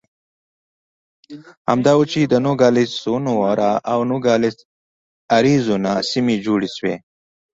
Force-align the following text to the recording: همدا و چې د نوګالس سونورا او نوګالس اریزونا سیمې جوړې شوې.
همدا 1.69 1.93
و 1.99 2.03
چې 2.11 2.19
د 2.23 2.33
نوګالس 2.45 2.89
سونورا 3.03 3.71
او 3.91 3.99
نوګالس 4.11 4.55
اریزونا 5.37 5.93
سیمې 6.11 6.35
جوړې 6.45 6.69
شوې. 6.75 6.95